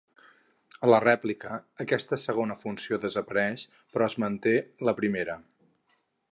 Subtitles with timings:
[0.87, 4.57] A la rèplica, aquesta segona funció desapareix, però es manté
[4.91, 5.41] la primera.